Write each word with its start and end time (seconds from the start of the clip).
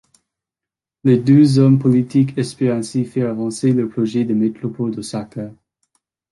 Les 1.03 1.19
deux 1.19 1.59
hommes 1.59 1.77
politiques 1.77 2.35
espèrent 2.35 2.73
ainsi 2.75 3.05
faire 3.05 3.29
avancer 3.29 3.71
leur 3.71 3.87
projet 3.87 4.25
de 4.25 4.33
métropole 4.33 4.95
d'Osaka. 4.95 5.51